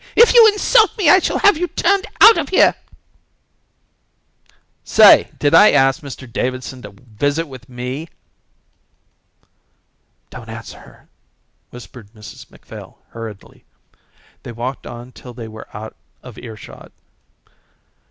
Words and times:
"If 0.15 0.33
you 0.33 0.47
insult 0.47 0.97
me 0.97 1.11
I 1.11 1.19
shall 1.19 1.37
have 1.37 1.57
you 1.57 1.67
turned 1.67 2.07
out 2.19 2.35
of 2.35 2.49
here." 2.49 2.73
"Say, 4.83 5.29
did 5.37 5.53
I 5.53 5.69
ask 5.73 6.01
Mr 6.01 6.25
Davidson 6.27 6.81
to 6.81 6.89
visit 6.89 7.47
with 7.47 7.69
me?" 7.69 8.07
"Don't 10.31 10.49
answer 10.49 10.79
her," 10.79 11.07
whispered 11.69 12.13
Mrs 12.13 12.49
Macphail 12.49 12.97
hurriedly. 13.09 13.63
They 14.41 14.51
walked 14.53 14.87
on 14.87 15.11
till 15.11 15.35
they 15.35 15.47
were 15.47 15.67
out 15.71 15.95
of 16.23 16.39
earshot. 16.39 16.91